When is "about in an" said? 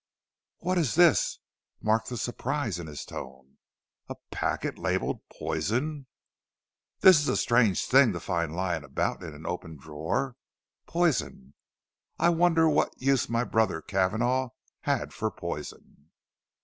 8.83-9.45